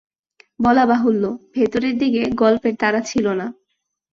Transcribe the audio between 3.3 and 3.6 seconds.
না।